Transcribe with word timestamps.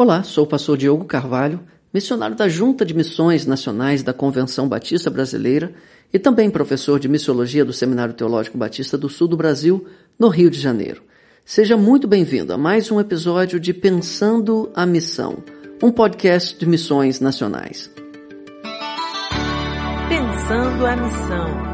Olá, 0.00 0.22
sou 0.22 0.44
o 0.44 0.46
pastor 0.46 0.78
Diogo 0.78 1.04
Carvalho, 1.04 1.60
missionário 1.92 2.34
da 2.34 2.48
Junta 2.48 2.86
de 2.86 2.94
Missões 2.94 3.44
Nacionais 3.44 4.02
da 4.02 4.14
Convenção 4.14 4.66
Batista 4.66 5.10
Brasileira 5.10 5.74
e 6.10 6.18
também 6.18 6.48
professor 6.48 6.98
de 6.98 7.06
missiologia 7.06 7.66
do 7.66 7.72
Seminário 7.74 8.14
Teológico 8.14 8.56
Batista 8.56 8.96
do 8.96 9.10
Sul 9.10 9.28
do 9.28 9.36
Brasil, 9.36 9.86
no 10.18 10.28
Rio 10.28 10.48
de 10.48 10.58
Janeiro. 10.58 11.02
Seja 11.44 11.76
muito 11.76 12.08
bem-vindo 12.08 12.50
a 12.50 12.56
mais 12.56 12.90
um 12.90 12.98
episódio 12.98 13.60
de 13.60 13.74
Pensando 13.74 14.70
a 14.74 14.86
Missão, 14.86 15.44
um 15.82 15.92
podcast 15.92 16.58
de 16.58 16.64
missões 16.64 17.20
nacionais. 17.20 17.90
Pensando 20.08 20.86
a 20.86 20.96
Missão. 20.96 21.69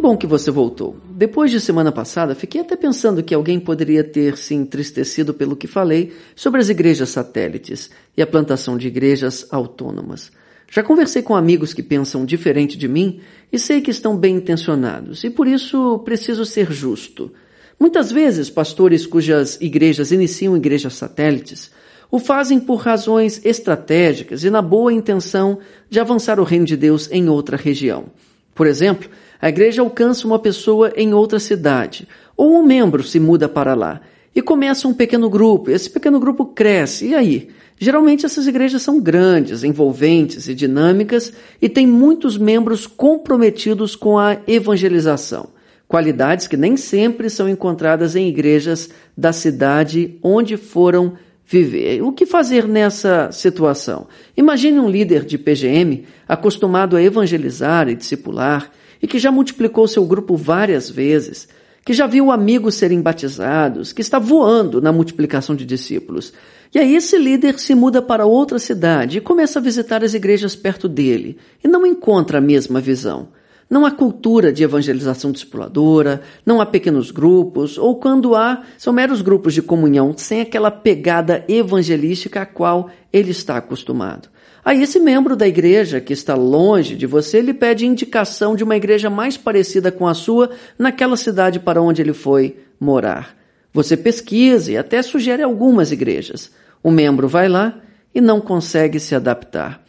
Bom 0.00 0.16
que 0.16 0.26
você 0.26 0.50
voltou. 0.50 0.96
Depois 1.10 1.50
de 1.50 1.60
semana 1.60 1.92
passada, 1.92 2.34
fiquei 2.34 2.60
até 2.60 2.74
pensando 2.74 3.22
que 3.22 3.34
alguém 3.34 3.60
poderia 3.60 4.02
ter 4.02 4.36
se 4.36 4.54
entristecido 4.54 5.34
pelo 5.34 5.54
que 5.54 5.66
falei 5.66 6.12
sobre 6.34 6.60
as 6.60 6.68
igrejas 6.68 7.10
satélites 7.10 7.90
e 8.16 8.22
a 8.22 8.26
plantação 8.26 8.78
de 8.78 8.88
igrejas 8.88 9.46
autônomas. 9.50 10.32
Já 10.70 10.82
conversei 10.82 11.22
com 11.22 11.36
amigos 11.36 11.74
que 11.74 11.82
pensam 11.82 12.24
diferente 12.24 12.78
de 12.78 12.88
mim 12.88 13.20
e 13.52 13.58
sei 13.58 13.80
que 13.80 13.90
estão 13.90 14.16
bem 14.16 14.36
intencionados, 14.36 15.22
e 15.24 15.30
por 15.30 15.46
isso 15.46 15.98
preciso 16.00 16.44
ser 16.44 16.72
justo. 16.72 17.30
Muitas 17.78 18.10
vezes, 18.10 18.48
pastores 18.48 19.06
cujas 19.06 19.60
igrejas 19.60 20.12
iniciam 20.12 20.56
igrejas 20.56 20.94
satélites 20.94 21.70
o 22.10 22.18
fazem 22.18 22.58
por 22.58 22.76
razões 22.76 23.40
estratégicas 23.44 24.42
e 24.42 24.50
na 24.50 24.60
boa 24.60 24.92
intenção 24.92 25.58
de 25.88 26.00
avançar 26.00 26.40
o 26.40 26.44
reino 26.44 26.66
de 26.66 26.76
Deus 26.76 27.08
em 27.10 27.28
outra 27.28 27.56
região. 27.56 28.06
Por 28.54 28.66
exemplo, 28.66 29.08
a 29.40 29.48
igreja 29.48 29.82
alcança 29.82 30.26
uma 30.26 30.38
pessoa 30.38 30.92
em 30.96 31.14
outra 31.14 31.38
cidade, 31.38 32.06
ou 32.36 32.58
um 32.58 32.62
membro 32.62 33.02
se 33.02 33.18
muda 33.18 33.48
para 33.48 33.74
lá, 33.74 34.00
e 34.34 34.42
começa 34.42 34.86
um 34.86 34.94
pequeno 34.94 35.28
grupo, 35.28 35.70
esse 35.70 35.90
pequeno 35.90 36.20
grupo 36.20 36.44
cresce, 36.46 37.08
e 37.08 37.14
aí? 37.14 37.48
Geralmente 37.78 38.26
essas 38.26 38.46
igrejas 38.46 38.82
são 38.82 39.00
grandes, 39.00 39.64
envolventes 39.64 40.46
e 40.46 40.54
dinâmicas 40.54 41.32
e 41.62 41.68
têm 41.68 41.86
muitos 41.86 42.36
membros 42.36 42.86
comprometidos 42.86 43.96
com 43.96 44.18
a 44.18 44.36
evangelização, 44.46 45.48
qualidades 45.88 46.46
que 46.46 46.58
nem 46.58 46.76
sempre 46.76 47.30
são 47.30 47.48
encontradas 47.48 48.14
em 48.14 48.28
igrejas 48.28 48.90
da 49.16 49.32
cidade 49.32 50.18
onde 50.22 50.58
foram 50.58 51.14
viver. 51.46 52.02
O 52.02 52.12
que 52.12 52.26
fazer 52.26 52.68
nessa 52.68 53.32
situação? 53.32 54.06
Imagine 54.36 54.78
um 54.78 54.88
líder 54.88 55.24
de 55.24 55.38
PGM 55.38 56.04
acostumado 56.28 56.96
a 56.96 57.02
evangelizar 57.02 57.88
e 57.88 57.96
discipular 57.96 58.70
e 59.02 59.06
que 59.06 59.18
já 59.18 59.30
multiplicou 59.30 59.86
seu 59.88 60.04
grupo 60.04 60.36
várias 60.36 60.90
vezes, 60.90 61.48
que 61.84 61.92
já 61.92 62.06
viu 62.06 62.30
amigos 62.30 62.74
serem 62.74 63.00
batizados, 63.00 63.92
que 63.92 64.00
está 64.00 64.18
voando 64.18 64.80
na 64.80 64.92
multiplicação 64.92 65.56
de 65.56 65.64
discípulos. 65.64 66.32
E 66.74 66.78
aí 66.78 66.94
esse 66.94 67.18
líder 67.18 67.58
se 67.58 67.74
muda 67.74 68.00
para 68.00 68.26
outra 68.26 68.58
cidade 68.58 69.18
e 69.18 69.20
começa 69.20 69.58
a 69.58 69.62
visitar 69.62 70.04
as 70.04 70.14
igrejas 70.14 70.54
perto 70.54 70.88
dele 70.88 71.38
e 71.64 71.68
não 71.68 71.84
encontra 71.86 72.38
a 72.38 72.40
mesma 72.40 72.80
visão. 72.80 73.28
Não 73.70 73.86
há 73.86 73.92
cultura 73.92 74.52
de 74.52 74.64
evangelização 74.64 75.30
discipuladora, 75.30 76.22
não 76.44 76.60
há 76.60 76.66
pequenos 76.66 77.12
grupos, 77.12 77.78
ou 77.78 78.00
quando 78.00 78.34
há, 78.34 78.64
são 78.76 78.92
meros 78.92 79.22
grupos 79.22 79.54
de 79.54 79.62
comunhão 79.62 80.12
sem 80.16 80.40
aquela 80.40 80.72
pegada 80.72 81.44
evangelística 81.48 82.42
a 82.42 82.46
qual 82.46 82.90
ele 83.12 83.30
está 83.30 83.58
acostumado. 83.58 84.28
Aí 84.64 84.82
esse 84.82 84.98
membro 84.98 85.36
da 85.36 85.46
igreja 85.46 86.00
que 86.00 86.12
está 86.12 86.34
longe 86.34 86.96
de 86.96 87.06
você 87.06 87.40
lhe 87.40 87.54
pede 87.54 87.86
indicação 87.86 88.56
de 88.56 88.64
uma 88.64 88.76
igreja 88.76 89.08
mais 89.08 89.36
parecida 89.36 89.92
com 89.92 90.06
a 90.06 90.14
sua 90.14 90.50
naquela 90.76 91.16
cidade 91.16 91.60
para 91.60 91.80
onde 91.80 92.02
ele 92.02 92.12
foi 92.12 92.56
morar. 92.78 93.36
Você 93.72 93.96
pesquisa 93.96 94.72
e 94.72 94.76
até 94.76 95.00
sugere 95.00 95.44
algumas 95.44 95.92
igrejas. 95.92 96.50
O 96.82 96.90
membro 96.90 97.28
vai 97.28 97.48
lá 97.48 97.78
e 98.12 98.20
não 98.20 98.40
consegue 98.40 98.98
se 98.98 99.14
adaptar. 99.14 99.80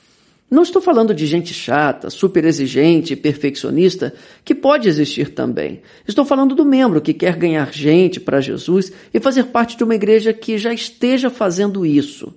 Não 0.51 0.63
estou 0.63 0.81
falando 0.81 1.13
de 1.13 1.25
gente 1.25 1.53
chata, 1.53 2.09
super 2.09 2.43
exigente 2.43 3.15
perfeccionista, 3.15 4.13
que 4.43 4.53
pode 4.53 4.89
existir 4.89 5.33
também. 5.33 5.81
Estou 6.05 6.25
falando 6.25 6.53
do 6.53 6.65
membro 6.65 6.99
que 6.99 7.13
quer 7.13 7.37
ganhar 7.37 7.73
gente 7.73 8.19
para 8.19 8.41
Jesus 8.41 8.91
e 9.13 9.19
fazer 9.21 9.45
parte 9.45 9.77
de 9.77 9.83
uma 9.85 9.95
igreja 9.95 10.33
que 10.33 10.57
já 10.57 10.73
esteja 10.73 11.29
fazendo 11.29 11.85
isso. 11.85 12.35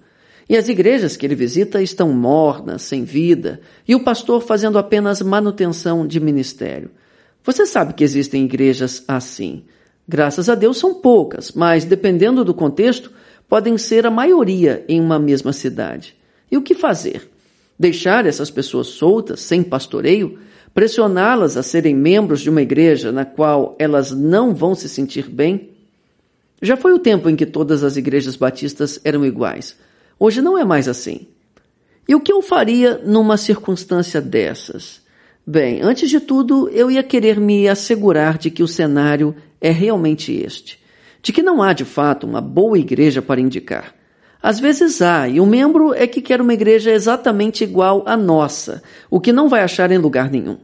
E 0.49 0.57
as 0.57 0.69
igrejas 0.69 1.17
que 1.17 1.27
ele 1.27 1.35
visita 1.35 1.83
estão 1.83 2.13
mornas, 2.13 2.83
sem 2.83 3.03
vida, 3.03 3.61
e 3.89 3.97
o 3.97 4.05
pastor 4.05 4.41
fazendo 4.43 4.79
apenas 4.79 5.21
manutenção 5.21 6.07
de 6.07 6.21
ministério. 6.21 6.93
Você 7.43 7.67
sabe 7.67 7.95
que 7.95 8.05
existem 8.05 8.45
igrejas 8.45 9.03
assim. 9.09 9.65
Graças 10.07 10.49
a 10.49 10.55
Deus 10.55 10.79
são 10.79 10.95
poucas, 10.95 11.51
mas 11.51 11.85
dependendo 11.85 12.45
do 12.45 12.55
contexto, 12.55 13.11
podem 13.49 13.77
ser 13.77 14.07
a 14.07 14.11
maioria 14.11 14.85
em 14.89 15.01
uma 15.01 15.19
mesma 15.19 15.53
cidade. 15.53 16.15
E 16.49 16.57
o 16.57 16.63
que 16.63 16.77
fazer? 16.77 17.34
Deixar 17.79 18.27
essas 18.27 18.51
pessoas 18.51 18.89
soltas, 18.89 19.41
sem 19.41 19.63
pastoreio? 19.63 20.39
Pressioná-las 20.73 21.57
a 21.57 21.63
serem 21.63 21.95
membros 21.95 22.41
de 22.41 22.51
uma 22.51 22.63
igreja 22.63 23.13
na 23.13 23.25
qual 23.25 23.77
elas 23.79 24.11
não 24.11 24.55
vão 24.55 24.75
se 24.75 24.89
sentir 24.89 25.29
bem? 25.29 25.71
Já 26.61 26.77
foi 26.77 26.93
o 26.93 26.99
tempo 26.99 27.29
em 27.29 27.37
que 27.37 27.47
todas 27.47 27.85
as 27.85 27.97
igrejas 27.97 28.37
batistas 28.37 29.01
eram 29.05 29.25
iguais. 29.25 29.77
Hoje 30.19 30.41
não 30.41 30.57
é 30.57 30.65
mais 30.65 30.89
assim. 30.89 31.27
E 32.09 32.15
o 32.15 32.21
que 32.21 32.33
eu 32.33 32.43
faria 32.43 32.99
numa 33.05 33.37
circunstância 33.37 34.21
dessas? 34.21 35.03
Bem, 35.47 35.83
antes 35.83 36.09
de 36.09 36.21
tudo, 36.21 36.69
eu 36.71 36.91
ia 36.91 37.03
querer 37.03 37.39
me 37.39 37.69
assegurar 37.69 38.39
de 38.39 38.51
que 38.51 38.63
o 38.63 38.69
cenário 38.69 39.35
é 39.61 39.71
realmente 39.71 40.33
este, 40.33 40.83
de 41.23 41.33
que 41.33 41.43
não 41.43 41.63
há 41.63 41.73
de 41.73 41.85
fato 41.85 42.27
uma 42.27 42.41
boa 42.41 42.79
igreja 42.79 43.21
para 43.21 43.41
indicar. 43.41 43.95
Às 44.45 44.61
vezes 44.61 45.01
há, 45.01 45.27
e 45.27 45.41
o 45.41 45.47
membro 45.47 45.95
é 45.95 46.07
que 46.07 46.21
quer 46.21 46.39
uma 46.39 46.53
igreja 46.53 46.91
exatamente 46.91 47.65
igual 47.65 48.03
à 48.05 48.15
nossa, 48.15 48.83
o 49.11 49.19
que 49.19 49.33
não 49.33 49.49
vai 49.49 49.63
achar 49.63 49.91
em 49.91 49.97
lugar 49.97 50.31
nenhum. 50.31 50.59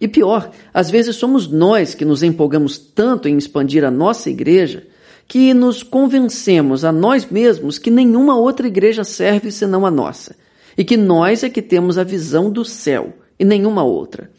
E 0.00 0.08
pior, 0.08 0.50
às 0.72 0.90
vezes 0.90 1.16
somos 1.16 1.46
nós 1.46 1.94
que 1.94 2.02
nos 2.02 2.22
empolgamos 2.22 2.78
tanto 2.78 3.28
em 3.28 3.36
expandir 3.36 3.84
a 3.84 3.90
nossa 3.90 4.30
igreja 4.30 4.86
que 5.28 5.52
nos 5.52 5.82
convencemos 5.82 6.82
a 6.82 6.90
nós 6.90 7.26
mesmos 7.26 7.78
que 7.78 7.90
nenhuma 7.90 8.38
outra 8.38 8.66
igreja 8.66 9.04
serve 9.04 9.52
senão 9.52 9.84
a 9.84 9.90
nossa, 9.90 10.34
e 10.74 10.82
que 10.82 10.96
nós 10.96 11.44
é 11.44 11.50
que 11.50 11.60
temos 11.60 11.98
a 11.98 12.04
visão 12.04 12.50
do 12.50 12.64
céu 12.64 13.12
e 13.38 13.44
nenhuma 13.44 13.84
outra. 13.84 14.30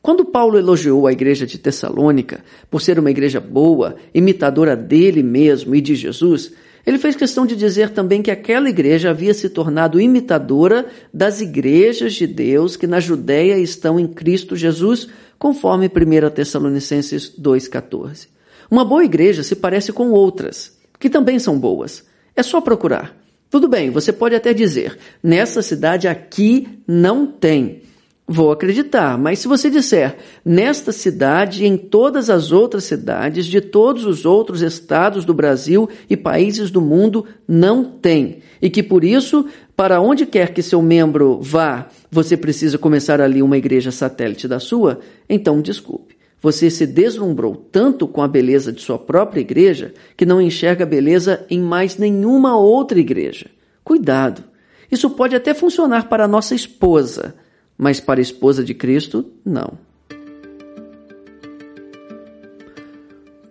Quando 0.00 0.24
Paulo 0.24 0.56
elogiou 0.56 1.08
a 1.08 1.12
igreja 1.12 1.44
de 1.44 1.58
Tessalônica 1.58 2.44
por 2.70 2.80
ser 2.80 2.96
uma 2.96 3.10
igreja 3.10 3.40
boa, 3.40 3.96
imitadora 4.14 4.76
dele 4.76 5.20
mesmo 5.20 5.74
e 5.74 5.80
de 5.80 5.96
Jesus, 5.96 6.52
ele 6.86 6.98
fez 6.98 7.16
questão 7.16 7.44
de 7.44 7.56
dizer 7.56 7.90
também 7.90 8.22
que 8.22 8.30
aquela 8.30 8.70
igreja 8.70 9.10
havia 9.10 9.34
se 9.34 9.48
tornado 9.48 10.00
imitadora 10.00 10.86
das 11.12 11.40
igrejas 11.40 12.14
de 12.14 12.28
Deus 12.28 12.76
que 12.76 12.86
na 12.86 13.00
Judéia 13.00 13.58
estão 13.58 13.98
em 13.98 14.06
Cristo 14.06 14.54
Jesus, 14.54 15.08
conforme 15.36 15.88
1 15.88 16.30
Tessalonicenses 16.30 17.34
2,14. 17.36 18.28
Uma 18.70 18.84
boa 18.84 19.04
igreja 19.04 19.42
se 19.42 19.56
parece 19.56 19.92
com 19.92 20.10
outras, 20.10 20.78
que 21.00 21.10
também 21.10 21.40
são 21.40 21.58
boas. 21.58 22.04
É 22.36 22.42
só 22.42 22.60
procurar. 22.60 23.16
Tudo 23.50 23.66
bem, 23.66 23.90
você 23.90 24.12
pode 24.12 24.36
até 24.36 24.54
dizer, 24.54 24.96
nessa 25.20 25.62
cidade 25.62 26.06
aqui 26.06 26.68
não 26.86 27.26
tem. 27.26 27.82
Vou 28.28 28.50
acreditar, 28.50 29.16
mas 29.16 29.38
se 29.38 29.46
você 29.46 29.70
disser, 29.70 30.16
nesta 30.44 30.90
cidade 30.90 31.62
e 31.62 31.66
em 31.66 31.76
todas 31.76 32.28
as 32.28 32.50
outras 32.50 32.82
cidades 32.82 33.46
de 33.46 33.60
todos 33.60 34.04
os 34.04 34.26
outros 34.26 34.62
estados 34.62 35.24
do 35.24 35.32
Brasil 35.32 35.88
e 36.10 36.16
países 36.16 36.68
do 36.68 36.80
mundo, 36.80 37.24
não 37.46 37.84
tem. 37.84 38.38
E 38.60 38.68
que 38.68 38.82
por 38.82 39.04
isso, 39.04 39.46
para 39.76 40.00
onde 40.00 40.26
quer 40.26 40.52
que 40.52 40.60
seu 40.60 40.82
membro 40.82 41.38
vá, 41.40 41.86
você 42.10 42.36
precisa 42.36 42.76
começar 42.76 43.20
ali 43.20 43.40
uma 43.42 43.56
igreja 43.56 43.92
satélite 43.92 44.48
da 44.48 44.58
sua, 44.58 44.98
então 45.28 45.62
desculpe. 45.62 46.16
Você 46.42 46.68
se 46.68 46.84
deslumbrou 46.84 47.54
tanto 47.54 48.08
com 48.08 48.22
a 48.22 48.28
beleza 48.28 48.72
de 48.72 48.82
sua 48.82 48.98
própria 48.98 49.40
igreja 49.40 49.94
que 50.16 50.26
não 50.26 50.42
enxerga 50.42 50.84
beleza 50.84 51.46
em 51.48 51.60
mais 51.60 51.96
nenhuma 51.96 52.58
outra 52.58 52.98
igreja. 52.98 53.46
Cuidado! 53.84 54.42
Isso 54.90 55.10
pode 55.10 55.36
até 55.36 55.54
funcionar 55.54 56.08
para 56.08 56.24
a 56.24 56.28
nossa 56.28 56.54
esposa, 56.56 57.34
mas 57.76 58.00
para 58.00 58.20
a 58.20 58.22
esposa 58.22 58.64
de 58.64 58.74
Cristo, 58.74 59.24
não. 59.44 59.78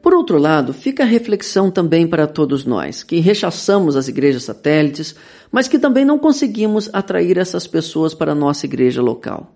Por 0.01 0.13
outro 0.13 0.37
lado, 0.37 0.71
fica 0.71 1.01
a 1.01 1.05
reflexão 1.05 1.71
também 1.71 2.05
para 2.05 2.27
todos 2.27 2.63
nós, 2.63 3.01
que 3.01 3.19
rechaçamos 3.19 3.95
as 3.95 4.07
igrejas 4.07 4.43
satélites, 4.43 5.15
mas 5.51 5.67
que 5.67 5.79
também 5.79 6.05
não 6.05 6.19
conseguimos 6.19 6.89
atrair 6.93 7.37
essas 7.39 7.65
pessoas 7.65 8.13
para 8.13 8.33
a 8.33 8.35
nossa 8.35 8.65
igreja 8.65 9.01
local. 9.01 9.55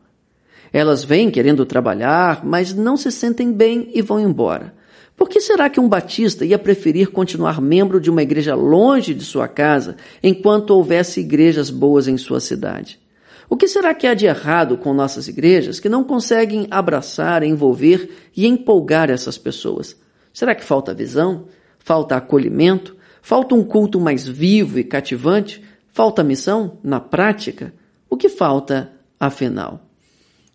Elas 0.73 1.03
vêm 1.03 1.29
querendo 1.29 1.65
trabalhar, 1.65 2.43
mas 2.43 2.73
não 2.73 2.97
se 2.97 3.11
sentem 3.11 3.51
bem 3.51 3.89
e 3.93 4.01
vão 4.01 4.19
embora. 4.19 4.73
Por 5.15 5.29
que 5.29 5.41
será 5.41 5.69
que 5.69 5.79
um 5.79 5.89
batista 5.89 6.45
ia 6.45 6.57
preferir 6.57 7.11
continuar 7.11 7.61
membro 7.61 7.99
de 7.99 8.09
uma 8.09 8.23
igreja 8.23 8.55
longe 8.55 9.13
de 9.13 9.25
sua 9.25 9.47
casa 9.47 9.97
enquanto 10.23 10.71
houvesse 10.71 11.19
igrejas 11.19 11.69
boas 11.69 12.07
em 12.07 12.17
sua 12.17 12.39
cidade? 12.39 12.98
O 13.49 13.57
que 13.57 13.67
será 13.67 13.95
que 13.95 14.05
há 14.05 14.13
de 14.13 14.27
errado 14.27 14.77
com 14.77 14.93
nossas 14.93 15.27
igrejas 15.27 15.79
que 15.79 15.89
não 15.89 16.03
conseguem 16.03 16.67
abraçar, 16.69 17.41
envolver 17.41 18.09
e 18.37 18.45
empolgar 18.45 19.09
essas 19.09 19.39
pessoas? 19.39 19.99
Será 20.31 20.53
que 20.53 20.63
falta 20.63 20.93
visão? 20.93 21.45
Falta 21.79 22.15
acolhimento? 22.15 22.95
Falta 23.23 23.55
um 23.55 23.63
culto 23.63 23.99
mais 23.99 24.27
vivo 24.27 24.77
e 24.77 24.83
cativante? 24.83 25.63
Falta 25.91 26.23
missão 26.23 26.77
na 26.83 26.99
prática? 26.99 27.73
O 28.07 28.15
que 28.15 28.29
falta, 28.29 28.91
afinal? 29.19 29.81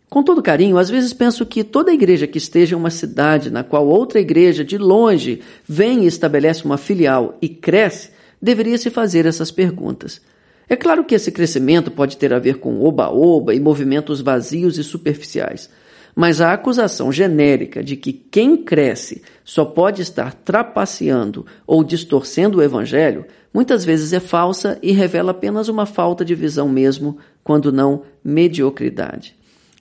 Com 0.09 0.23
todo 0.23 0.41
carinho, 0.41 0.79
às 0.79 0.89
vezes 0.89 1.13
penso 1.13 1.45
que 1.45 1.65
toda 1.65 1.93
igreja 1.93 2.29
que 2.29 2.39
esteja 2.39 2.77
em 2.77 2.79
uma 2.79 2.91
cidade 2.91 3.51
na 3.51 3.65
qual 3.65 3.89
outra 3.89 4.21
igreja 4.21 4.65
de 4.65 4.79
longe 4.79 5.43
vem 5.67 6.05
e 6.05 6.07
estabelece 6.07 6.65
uma 6.65 6.79
filial 6.79 7.37
e 7.43 7.49
cresce, 7.49 8.11
deveria 8.41 8.79
se 8.79 8.91
fazer 8.91 9.27
essas 9.27 9.51
perguntas. 9.51 10.21
É 10.69 10.77
claro 10.77 11.05
que 11.05 11.15
esse 11.15 11.31
crescimento 11.31 11.91
pode 11.91 12.17
ter 12.17 12.33
a 12.33 12.39
ver 12.39 12.59
com 12.59 12.83
oba-oba 12.83 13.55
e 13.55 13.61
movimentos 13.61 14.21
vazios 14.21 14.79
e 14.79 14.85
superficiais, 14.85 15.69
mas 16.15 16.41
a 16.41 16.53
acusação 16.53 17.11
genérica 17.11 17.83
de 17.83 17.97
que 17.97 18.13
quem 18.13 18.57
cresce 18.57 19.23
só 19.45 19.65
pode 19.65 20.01
estar 20.01 20.33
trapaceando 20.33 21.45
ou 21.67 21.83
distorcendo 21.83 22.59
o 22.59 22.63
evangelho 22.63 23.27
muitas 23.53 23.85
vezes 23.85 24.13
é 24.13 24.21
falsa 24.21 24.79
e 24.83 24.93
revela 24.93 25.33
apenas 25.33 25.69
uma 25.69 25.87
falta 25.87 26.25
de 26.25 26.35
visão 26.35 26.69
mesmo, 26.69 27.19
quando 27.43 27.71
não 27.71 28.03
mediocridade. 28.23 29.37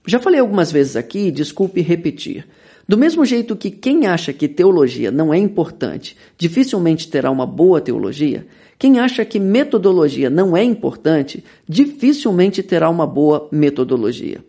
Já 0.06 0.20
falei 0.20 0.40
algumas 0.40 0.72
vezes 0.72 0.96
aqui, 0.96 1.32
desculpe 1.32 1.82
repetir. 1.82 2.46
Do 2.88 2.98
mesmo 2.98 3.26
jeito 3.26 3.56
que 3.56 3.72
quem 3.72 4.08
acha 4.08 4.34
que 4.34 4.48
teologia 4.48 5.10
não 5.10 5.34
é 5.34 5.38
importante 5.38 6.18
dificilmente 6.38 7.08
terá 7.08 7.32
uma 7.32 7.46
boa 7.46 7.80
teologia, 7.80 8.46
quem 8.78 9.00
acha 9.00 9.24
que 9.24 9.40
metodologia 9.40 10.30
não 10.30 10.58
é 10.58 10.64
importante 10.64 11.44
dificilmente 11.68 12.62
terá 12.62 12.90
uma 12.90 13.08
boa 13.08 13.48
metodologia. 13.52 14.44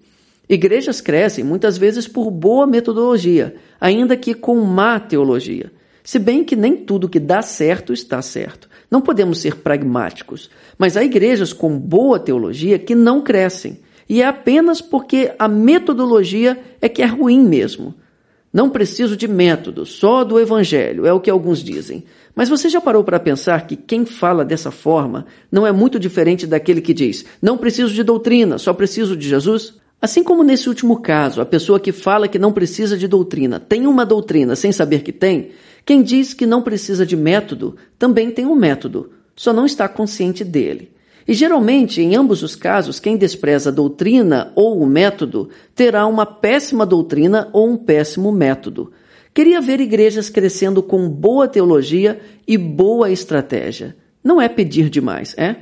Igrejas 0.49 1.01
crescem 1.01 1.45
muitas 1.45 1.79
vezes 1.79 2.09
por 2.09 2.31
boa 2.31 2.67
metodologia, 2.67 3.55
ainda 3.81 4.17
que 4.17 4.35
com 4.35 4.61
má 4.63 4.99
teologia. 4.99 5.73
Se 6.03 6.19
bem 6.19 6.45
que 6.45 6.55
nem 6.55 6.77
tudo 6.77 7.09
que 7.09 7.21
dá 7.21 7.41
certo 7.41 7.93
está 7.93 8.21
certo. 8.21 8.69
Não 8.91 9.01
podemos 9.01 9.39
ser 9.39 9.57
pragmáticos, 9.57 10.51
mas 10.77 10.97
há 10.97 11.05
igrejas 11.05 11.53
com 11.53 11.79
boa 11.79 12.19
teologia 12.19 12.79
que 12.79 12.95
não 12.95 13.23
crescem, 13.23 13.79
e 14.07 14.21
é 14.21 14.27
apenas 14.27 14.83
porque 14.83 15.33
a 15.39 15.49
metodologia 15.49 16.61
é 16.81 16.89
que 16.91 17.03
é 17.03 17.07
ruim 17.07 17.41
mesmo. 17.41 17.95
Não 18.55 18.71
preciso 18.71 19.17
de 19.17 19.27
método, 19.27 19.85
só 19.85 20.23
do 20.23 20.39
evangelho, 20.39 21.05
é 21.05 21.13
o 21.13 21.19
que 21.19 21.29
alguns 21.29 21.61
dizem. 21.61 22.05
Mas 22.37 22.49
você 22.49 22.69
já 22.69 22.81
parou 22.81 23.03
para 23.03 23.19
pensar 23.19 23.67
que 23.67 23.75
quem 23.75 24.07
fala 24.07 24.45
dessa 24.45 24.71
forma 24.71 25.27
não 25.51 25.67
é 25.67 25.73
muito 25.73 25.99
diferente 25.99 26.47
daquele 26.47 26.81
que 26.81 26.95
diz: 26.95 27.25
não 27.43 27.59
preciso 27.59 27.93
de 27.93 28.05
doutrina, 28.05 28.57
só 28.57 28.73
preciso 28.73 29.17
de 29.17 29.29
Jesus? 29.29 29.75
Assim 30.01 30.23
como 30.23 30.45
nesse 30.45 30.69
último 30.69 31.01
caso, 31.01 31.41
a 31.41 31.45
pessoa 31.45 31.81
que 31.81 31.91
fala 31.91 32.29
que 32.29 32.39
não 32.39 32.53
precisa 32.53 32.97
de 32.97 33.09
doutrina 33.09 33.59
tem 33.59 33.89
uma 33.89 34.07
doutrina 34.07 34.55
sem 34.55 34.71
saber 34.71 35.03
que 35.03 35.13
tem, 35.13 35.51
quem 35.85 36.01
diz 36.01 36.33
que 36.33 36.47
não 36.47 36.63
precisa 36.63 37.05
de 37.05 37.17
método 37.17 37.75
também 37.99 38.31
tem 38.31 38.47
um 38.47 38.55
método, 38.55 39.11
só 39.35 39.53
não 39.53 39.67
está 39.67 39.89
consciente 39.89 40.45
dele. 40.45 40.93
E 41.27 41.33
geralmente, 41.33 42.03
em 42.03 42.15
ambos 42.15 42.43
os 42.43 42.55
casos, 42.55 43.01
quem 43.01 43.17
despreza 43.17 43.71
a 43.71 43.73
doutrina 43.73 44.53
ou 44.55 44.81
o 44.81 44.87
método 44.87 45.49
terá 45.75 46.07
uma 46.07 46.27
péssima 46.27 46.85
doutrina 46.85 47.49
ou 47.53 47.71
um 47.71 47.77
péssimo 47.77 48.31
método. 48.31 48.93
Queria 49.33 49.61
ver 49.61 49.81
igrejas 49.81 50.29
crescendo 50.29 50.83
com 50.83 51.09
boa 51.09 51.49
teologia 51.49 52.21
e 52.47 52.57
boa 52.59 53.11
estratégia. 53.11 53.97
Não 54.23 54.41
é 54.41 54.49
pedir 54.49 54.89
demais, 54.89 55.35
é? 55.37 55.57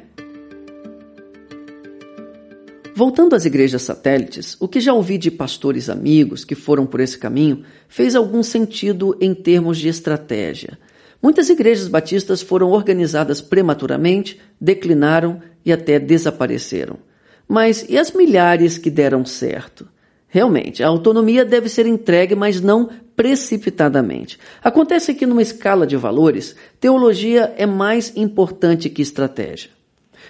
Voltando 2.95 3.35
às 3.35 3.47
igrejas 3.47 3.83
satélites, 3.83 4.57
o 4.61 4.69
que 4.69 4.79
já 4.79 4.93
ouvi 4.93 5.17
de 5.17 5.31
pastores 5.31 5.89
amigos 5.89 6.45
que 6.45 6.55
foram 6.55 6.85
por 6.85 7.01
esse 7.01 7.17
caminho 7.17 7.65
fez 7.89 8.15
algum 8.15 8.43
sentido 8.43 9.17
em 9.19 9.35
termos 9.35 9.79
de 9.79 9.89
estratégia. 9.89 10.79
Muitas 11.23 11.49
igrejas 11.49 11.87
batistas 11.87 12.43
foram 12.43 12.71
organizadas 12.71 13.41
prematuramente, 13.41 14.41
declinaram 14.61 15.41
e 15.65 15.73
até 15.73 16.01
desapareceram. 16.01 16.99
Mas 17.47 17.87
e 17.89 17.97
as 17.97 18.11
milhares 18.11 18.77
que 18.77 18.91
deram 18.91 19.25
certo? 19.25 19.87
Realmente, 20.27 20.83
a 20.83 20.89
autonomia 20.89 21.45
deve 21.45 21.69
ser 21.69 21.87
entregue, 21.87 22.35
mas 22.35 22.61
não 22.61 22.89
precipitadamente. 23.15 24.39
Acontece 24.65 25.15
que, 25.15 25.27
numa 25.27 25.43
escala 25.43 25.87
de 25.87 25.97
valores, 25.97 26.57
teologia 26.81 27.55
é 27.57 27.67
mais 27.67 28.17
importante 28.17 28.89
que 28.89 29.03
estratégia. 29.03 29.71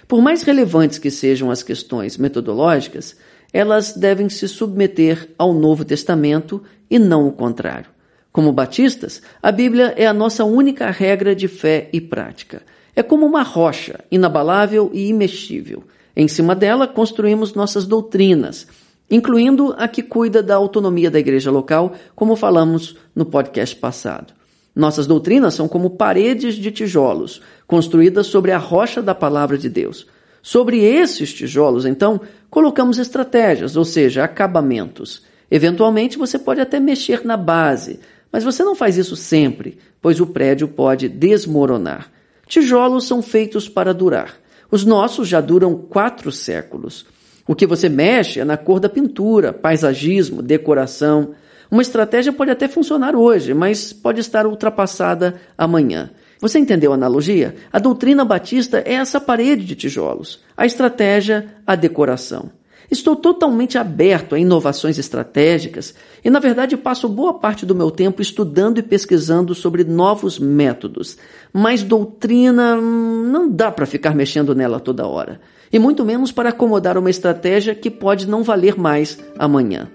Por 0.07 0.21
mais 0.21 0.43
relevantes 0.43 0.99
que 0.99 1.09
sejam 1.09 1.49
as 1.49 1.63
questões 1.63 2.17
metodológicas, 2.17 3.15
elas 3.51 3.93
devem 3.93 4.27
se 4.27 4.47
submeter 4.47 5.29
ao 5.37 5.53
Novo 5.53 5.85
Testamento 5.85 6.61
e 6.89 6.99
não 6.99 7.27
o 7.27 7.31
contrário. 7.31 7.92
Como 8.33 8.51
batistas, 8.51 9.21
a 9.43 9.51
Bíblia 9.51 9.93
é 9.95 10.07
a 10.07 10.13
nossa 10.13 10.43
única 10.43 10.89
regra 10.89 11.35
de 11.35 11.47
fé 11.47 11.87
e 11.93 12.01
prática. 12.01 12.63
É 12.95 13.03
como 13.03 13.27
uma 13.27 13.43
rocha, 13.43 13.99
inabalável 14.09 14.89
e 14.91 15.07
imexível. 15.07 15.83
Em 16.15 16.27
cima 16.27 16.55
dela 16.55 16.87
construímos 16.87 17.53
nossas 17.53 17.85
doutrinas, 17.85 18.67
incluindo 19.09 19.75
a 19.77 19.87
que 19.87 20.01
cuida 20.01 20.41
da 20.41 20.55
autonomia 20.55 21.11
da 21.11 21.19
igreja 21.19 21.51
local, 21.51 21.93
como 22.15 22.35
falamos 22.35 22.97
no 23.15 23.23
podcast 23.23 23.75
passado. 23.75 24.33
Nossas 24.75 25.05
doutrinas 25.05 25.53
são 25.53 25.67
como 25.67 25.91
paredes 25.91 26.55
de 26.55 26.71
tijolos, 26.71 27.39
construídas 27.67 28.25
sobre 28.25 28.51
a 28.51 28.57
rocha 28.57 28.99
da 28.99 29.13
palavra 29.13 29.59
de 29.59 29.69
Deus. 29.69 30.07
Sobre 30.41 30.79
esses 30.79 31.31
tijolos, 31.31 31.85
então, 31.85 32.19
colocamos 32.49 32.97
estratégias, 32.97 33.77
ou 33.77 33.85
seja, 33.85 34.23
acabamentos. 34.23 35.21
Eventualmente, 35.51 36.17
você 36.17 36.39
pode 36.39 36.59
até 36.59 36.79
mexer 36.79 37.23
na 37.23 37.37
base, 37.37 37.99
mas 38.33 38.43
você 38.43 38.63
não 38.63 38.73
faz 38.73 38.97
isso 38.97 39.15
sempre, 39.15 39.77
pois 40.01 40.19
o 40.19 40.25
prédio 40.25 40.67
pode 40.67 41.07
desmoronar. 41.07 42.11
Tijolos 42.47 43.07
são 43.07 43.21
feitos 43.21 43.69
para 43.69 43.93
durar. 43.93 44.33
Os 44.71 44.83
nossos 44.83 45.27
já 45.27 45.39
duram 45.39 45.75
quatro 45.75 46.31
séculos. 46.31 47.05
O 47.47 47.53
que 47.53 47.67
você 47.67 47.87
mexe 47.87 48.39
é 48.39 48.43
na 48.43 48.57
cor 48.57 48.79
da 48.79 48.89
pintura, 48.89 49.53
paisagismo, 49.53 50.41
decoração. 50.41 51.35
Uma 51.69 51.83
estratégia 51.83 52.33
pode 52.33 52.49
até 52.49 52.67
funcionar 52.67 53.15
hoje, 53.15 53.53
mas 53.53 53.93
pode 53.93 54.19
estar 54.19 54.47
ultrapassada 54.47 55.39
amanhã. 55.55 56.09
Você 56.39 56.57
entendeu 56.57 56.91
a 56.91 56.95
analogia? 56.95 57.55
A 57.71 57.77
doutrina 57.77 58.25
batista 58.25 58.79
é 58.79 58.95
essa 58.95 59.21
parede 59.21 59.63
de 59.63 59.75
tijolos, 59.75 60.41
a 60.57 60.65
estratégia, 60.65 61.53
a 61.67 61.75
decoração. 61.75 62.49
Estou 62.93 63.15
totalmente 63.15 63.75
aberto 63.75 64.35
a 64.35 64.39
inovações 64.39 64.99
estratégicas 64.99 65.95
e, 66.23 66.29
na 66.29 66.37
verdade, 66.37 66.77
passo 66.77 67.09
boa 67.09 67.33
parte 67.33 67.65
do 67.65 67.73
meu 67.73 67.89
tempo 67.89 68.21
estudando 68.21 68.77
e 68.77 68.83
pesquisando 68.83 69.55
sobre 69.55 69.83
novos 69.83 70.37
métodos. 70.37 71.17
Mas 71.51 71.81
doutrina 71.81 72.75
hum, 72.75 73.23
não 73.31 73.49
dá 73.49 73.71
para 73.71 73.87
ficar 73.87 74.13
mexendo 74.13 74.53
nela 74.53 74.79
toda 74.79 75.07
hora, 75.07 75.41
e 75.71 75.79
muito 75.79 76.05
menos 76.05 76.31
para 76.31 76.49
acomodar 76.49 76.95
uma 76.95 77.09
estratégia 77.09 77.73
que 77.73 77.89
pode 77.89 78.29
não 78.29 78.43
valer 78.43 78.77
mais 78.77 79.17
amanhã. 79.39 79.89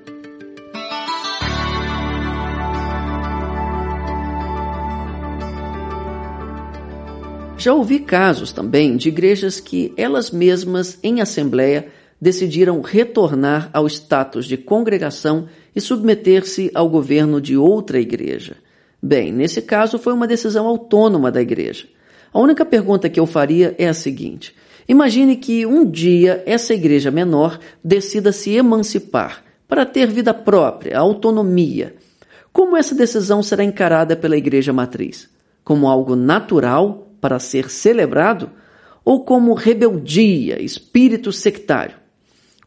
Já 7.57 7.73
ouvi 7.75 8.01
casos 8.01 8.53
também 8.53 8.97
de 8.97 9.09
igrejas 9.09 9.61
que 9.61 9.93
elas 9.97 10.33
mesmas, 10.33 10.99
em 11.01 11.21
assembleia, 11.21 11.93
decidiram 12.21 12.81
retornar 12.81 13.71
ao 13.73 13.87
status 13.87 14.47
de 14.47 14.57
congregação 14.57 15.49
e 15.75 15.81
submeter-se 15.81 16.71
ao 16.75 16.89
governo 16.89 17.41
de 17.41 17.57
outra 17.57 18.01
igreja. 18.01 18.57
Bem, 19.01 19.33
nesse 19.33 19.63
caso 19.63 19.99
foi 19.99 20.13
uma 20.13 20.27
decisão 20.27 20.67
autônoma 20.67 21.31
da 21.31 21.41
igreja. 21.41 21.87
A 22.33 22.41
única 22.41 22.65
pergunta 22.65 23.09
que 23.09 23.21
eu 23.21 23.27
faria 23.27 23.75
é 23.79 23.89
a 23.89 23.95
seguinte: 23.95 24.55
imagine 24.89 25.37
que 25.37 25.65
um 25.65 25.89
dia 25.89 26.43
essa 26.45 26.75
igreja 26.75 27.11
menor 27.11 27.61
decida 27.83 28.33
se 28.33 28.55
emancipar 28.57 29.45
para 29.69 29.87
ter 29.87 30.09
vida 30.09 30.35
própria, 30.35 30.99
autonomia. 30.99 31.95
Como 32.53 32.77
essa 32.77 32.95
decisão 32.95 33.43
será 33.43 33.63
encarada 33.63 34.17
pela 34.17 34.37
igreja 34.37 34.73
matriz? 34.73 35.29
Como 35.63 35.87
algo 35.87 36.17
natural 36.17 37.13
para 37.21 37.39
ser 37.39 37.71
celebrado 37.71 38.51
ou 39.05 39.25
como 39.25 39.55
rebeldia, 39.55 40.61
espírito 40.61 41.31
sectário? 41.31 41.98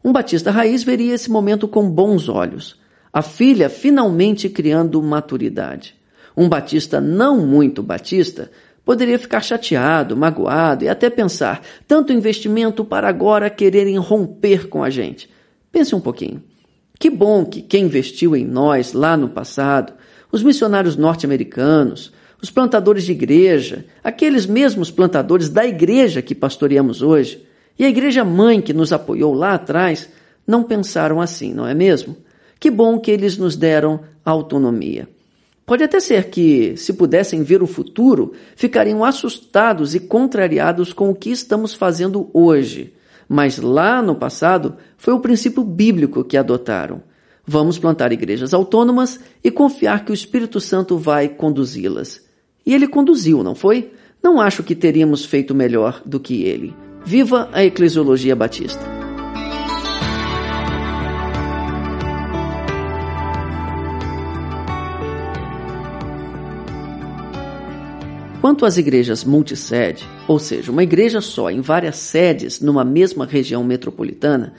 Um 0.04 0.12
batista 0.12 0.50
raiz 0.50 0.82
veria 0.82 1.14
esse 1.14 1.30
momento 1.30 1.68
com 1.68 1.88
bons 1.88 2.28
olhos. 2.28 2.80
A 3.12 3.22
filha 3.22 3.68
finalmente 3.68 4.48
criando 4.48 5.02
maturidade. 5.02 5.94
Um 6.36 6.48
batista 6.48 7.00
não 7.00 7.46
muito 7.46 7.82
batista 7.82 8.50
poderia 8.84 9.18
ficar 9.18 9.42
chateado, 9.42 10.16
magoado 10.16 10.84
e 10.84 10.88
até 10.88 11.08
pensar: 11.08 11.62
tanto 11.86 12.12
investimento 12.12 12.84
para 12.84 13.08
agora 13.08 13.50
quererem 13.50 13.96
romper 13.98 14.68
com 14.68 14.82
a 14.82 14.90
gente. 14.90 15.30
Pense 15.70 15.94
um 15.94 16.00
pouquinho. 16.00 16.42
Que 16.98 17.10
bom 17.10 17.44
que 17.44 17.62
quem 17.62 17.84
investiu 17.84 18.36
em 18.36 18.44
nós 18.44 18.92
lá 18.92 19.16
no 19.16 19.28
passado, 19.28 19.92
os 20.30 20.42
missionários 20.42 20.96
norte-americanos, 20.96 22.12
os 22.40 22.50
plantadores 22.50 23.04
de 23.04 23.12
igreja, 23.12 23.84
aqueles 24.02 24.46
mesmos 24.46 24.90
plantadores 24.90 25.48
da 25.48 25.64
igreja 25.64 26.22
que 26.22 26.34
pastoreamos 26.34 27.02
hoje, 27.02 27.44
E 27.78 27.84
a 27.84 27.88
igreja 27.88 28.24
mãe 28.24 28.60
que 28.60 28.72
nos 28.72 28.92
apoiou 28.92 29.34
lá 29.34 29.54
atrás 29.54 30.08
não 30.46 30.62
pensaram 30.62 31.20
assim, 31.20 31.52
não 31.52 31.66
é 31.66 31.74
mesmo? 31.74 32.16
Que 32.58 32.70
bom 32.70 32.98
que 32.98 33.10
eles 33.10 33.36
nos 33.36 33.56
deram 33.56 34.00
autonomia. 34.24 35.08
Pode 35.64 35.84
até 35.84 36.00
ser 36.00 36.28
que, 36.28 36.76
se 36.76 36.92
pudessem 36.92 37.42
ver 37.42 37.62
o 37.62 37.66
futuro, 37.66 38.32
ficariam 38.56 39.04
assustados 39.04 39.94
e 39.94 40.00
contrariados 40.00 40.92
com 40.92 41.10
o 41.10 41.14
que 41.14 41.30
estamos 41.30 41.74
fazendo 41.74 42.28
hoje. 42.32 42.92
Mas 43.28 43.58
lá 43.58 44.02
no 44.02 44.14
passado 44.14 44.76
foi 44.96 45.14
o 45.14 45.20
princípio 45.20 45.64
bíblico 45.64 46.24
que 46.24 46.36
adotaram. 46.36 47.02
Vamos 47.46 47.78
plantar 47.78 48.12
igrejas 48.12 48.52
autônomas 48.52 49.18
e 49.42 49.50
confiar 49.50 50.04
que 50.04 50.12
o 50.12 50.14
Espírito 50.14 50.60
Santo 50.60 50.98
vai 50.98 51.28
conduzi-las. 51.28 52.20
E 52.64 52.74
ele 52.74 52.86
conduziu, 52.86 53.42
não 53.42 53.54
foi? 53.54 53.92
Não 54.22 54.40
acho 54.40 54.62
que 54.62 54.74
teríamos 54.74 55.24
feito 55.24 55.54
melhor 55.54 56.02
do 56.04 56.20
que 56.20 56.42
ele. 56.42 56.74
Viva 57.04 57.48
a 57.52 57.64
Eclesiologia 57.64 58.36
Batista! 58.36 58.80
Quanto 68.40 68.64
às 68.64 68.76
igrejas 68.76 69.24
multisede, 69.24 70.08
ou 70.28 70.38
seja, 70.38 70.70
uma 70.70 70.84
igreja 70.84 71.20
só 71.20 71.50
em 71.50 71.60
várias 71.60 71.96
sedes 71.96 72.60
numa 72.60 72.84
mesma 72.84 73.26
região 73.26 73.64
metropolitana, 73.64 74.54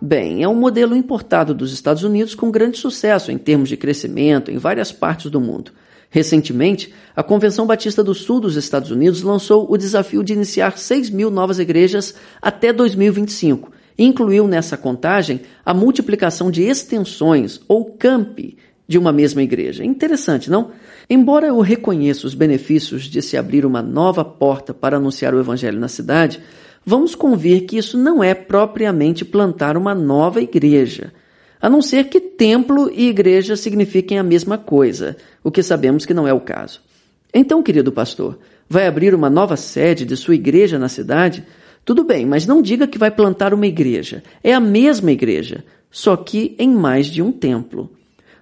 bem, 0.00 0.42
é 0.42 0.48
um 0.48 0.54
modelo 0.54 0.94
importado 0.94 1.54
dos 1.54 1.72
Estados 1.72 2.02
Unidos 2.02 2.34
com 2.34 2.50
grande 2.50 2.76
sucesso 2.76 3.32
em 3.32 3.38
termos 3.38 3.70
de 3.70 3.76
crescimento 3.76 4.50
em 4.50 4.58
várias 4.58 4.92
partes 4.92 5.30
do 5.30 5.40
mundo. 5.40 5.72
Recentemente, 6.10 6.92
a 7.14 7.22
Convenção 7.22 7.66
Batista 7.66 8.02
do 8.02 8.14
Sul 8.14 8.40
dos 8.40 8.56
Estados 8.56 8.90
Unidos 8.90 9.22
lançou 9.22 9.70
o 9.70 9.76
desafio 9.76 10.22
de 10.22 10.32
iniciar 10.32 10.78
6 10.78 11.10
mil 11.10 11.30
novas 11.30 11.58
igrejas 11.58 12.14
até 12.40 12.72
2025 12.72 13.72
e 13.98 14.04
incluiu 14.04 14.46
nessa 14.46 14.76
contagem 14.76 15.40
a 15.64 15.74
multiplicação 15.74 16.50
de 16.50 16.62
extensões 16.62 17.60
ou 17.66 17.84
campi 17.84 18.56
de 18.86 18.98
uma 18.98 19.12
mesma 19.12 19.42
igreja. 19.42 19.84
Interessante, 19.84 20.50
não? 20.50 20.70
Embora 21.08 21.48
eu 21.48 21.60
reconheça 21.60 22.26
os 22.26 22.34
benefícios 22.34 23.04
de 23.04 23.20
se 23.20 23.36
abrir 23.36 23.66
uma 23.66 23.82
nova 23.82 24.24
porta 24.24 24.72
para 24.72 24.96
anunciar 24.96 25.34
o 25.34 25.40
Evangelho 25.40 25.78
na 25.78 25.88
cidade, 25.88 26.40
vamos 26.84 27.14
convir 27.14 27.66
que 27.66 27.78
isso 27.78 27.98
não 27.98 28.22
é 28.22 28.34
propriamente 28.34 29.24
plantar 29.24 29.76
uma 29.76 29.94
nova 29.94 30.40
igreja 30.40 31.12
a 31.60 31.70
não 31.70 31.80
ser 31.80 32.08
que 32.08 32.20
templo 32.20 32.90
e 32.92 33.08
igreja 33.08 33.56
signifiquem 33.56 34.18
a 34.18 34.22
mesma 34.22 34.58
coisa, 34.58 35.16
o 35.42 35.50
que 35.50 35.62
sabemos 35.62 36.04
que 36.04 36.14
não 36.14 36.26
é 36.26 36.32
o 36.32 36.40
caso. 36.40 36.80
Então, 37.32 37.62
querido 37.62 37.92
pastor, 37.92 38.38
vai 38.68 38.86
abrir 38.86 39.14
uma 39.14 39.30
nova 39.30 39.56
sede 39.56 40.04
de 40.04 40.16
sua 40.16 40.34
igreja 40.34 40.78
na 40.78 40.88
cidade? 40.88 41.44
Tudo 41.84 42.02
bem, 42.02 42.26
mas 42.26 42.46
não 42.46 42.60
diga 42.60 42.86
que 42.86 42.98
vai 42.98 43.10
plantar 43.10 43.54
uma 43.54 43.66
igreja. 43.66 44.22
É 44.42 44.52
a 44.52 44.60
mesma 44.60 45.12
igreja, 45.12 45.64
só 45.90 46.16
que 46.16 46.54
em 46.58 46.74
mais 46.74 47.06
de 47.06 47.22
um 47.22 47.30
templo. 47.30 47.90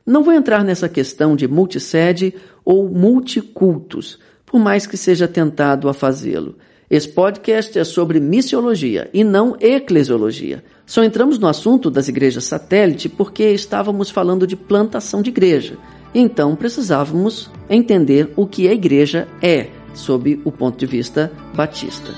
Não 0.07 0.23
vou 0.23 0.35
entrar 0.35 0.65
nessa 0.65 0.89
questão 0.89 1.35
de 1.35 1.49
multisede 1.49 2.35
ou 2.65 2.89
multicultos, 2.89 4.19
por 4.45 4.61
mais 4.61 4.87
que 4.87 4.97
seja 4.97 5.27
tentado 5.27 5.89
a 5.89 5.95
fazê-lo. 5.95 6.57
Esse 6.95 7.09
podcast 7.09 7.77
é 7.77 7.83
sobre 7.83 8.21
missiologia 8.21 9.11
e 9.13 9.25
não 9.25 9.57
eclesiologia. 9.59 10.63
Só 10.87 11.03
entramos 11.03 11.41
no 11.41 11.49
assunto 11.49 11.91
das 11.91 12.07
igrejas 12.07 12.45
satélite 12.45 13.09
porque 13.09 13.51
estávamos 13.51 14.11
falando 14.11 14.47
de 14.47 14.55
plantação 14.55 15.21
de 15.21 15.29
igreja. 15.29 15.77
Então 16.15 16.55
precisávamos 16.55 17.51
entender 17.69 18.33
o 18.37 18.47
que 18.47 18.69
a 18.69 18.73
igreja 18.73 19.27
é, 19.43 19.71
sob 19.93 20.41
o 20.45 20.53
ponto 20.53 20.79
de 20.79 20.87
vista 20.87 21.33
batista. 21.53 22.13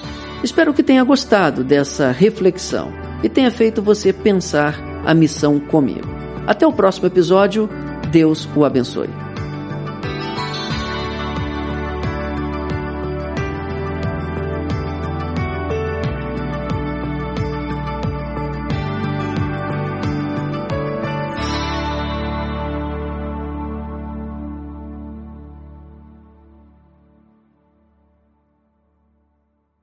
Espero 0.44 0.74
que 0.74 0.82
tenha 0.82 1.02
gostado 1.04 1.64
dessa 1.64 2.10
reflexão 2.10 2.92
e 3.22 3.30
tenha 3.30 3.50
feito 3.50 3.80
você 3.80 4.12
pensar 4.12 4.78
a 5.06 5.14
missão 5.14 5.58
comigo. 5.58 6.06
Até 6.46 6.66
o 6.66 6.72
próximo 6.74 7.06
episódio. 7.06 7.66
Deus 8.12 8.46
o 8.54 8.62
abençoe. 8.62 9.08